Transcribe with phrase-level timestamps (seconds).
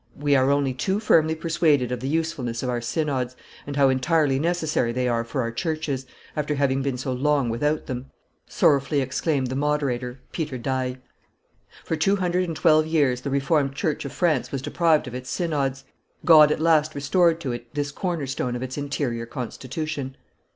[0.19, 3.35] "We are only too firmly persuaded of the usefulness of our synods,
[3.67, 7.61] and how entirely necessary they are for our churches, after having been so long with
[7.61, 8.07] out them,"
[8.47, 10.95] sorrowfully exclaimed the moderator, Peter Daille.
[11.85, 15.29] For two hundred and twelve years the Reformed church of France was deprived of its
[15.29, 15.83] synods.
[16.25, 20.17] God at last restored to it this corner stone of its interior constitution.